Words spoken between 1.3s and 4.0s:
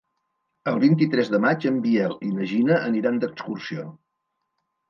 de maig en Biel i na Gina aniran d'excursió.